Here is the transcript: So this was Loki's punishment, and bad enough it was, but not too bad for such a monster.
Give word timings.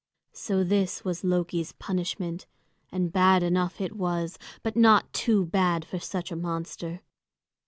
So 0.33 0.63
this 0.63 1.05
was 1.05 1.23
Loki's 1.23 1.73
punishment, 1.73 2.47
and 2.91 3.11
bad 3.13 3.43
enough 3.43 3.79
it 3.79 3.95
was, 3.95 4.39
but 4.63 4.75
not 4.75 5.13
too 5.13 5.45
bad 5.45 5.85
for 5.85 5.99
such 5.99 6.31
a 6.31 6.35
monster. 6.35 7.01